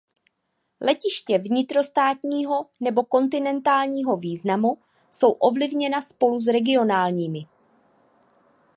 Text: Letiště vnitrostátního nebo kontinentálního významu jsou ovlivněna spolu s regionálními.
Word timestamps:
Letiště 0.81 1.37
vnitrostátního 1.37 2.65
nebo 2.79 3.03
kontinentálního 3.03 4.17
významu 4.17 4.77
jsou 5.11 5.31
ovlivněna 5.31 6.01
spolu 6.01 6.39
s 6.41 6.47
regionálními. 6.47 7.39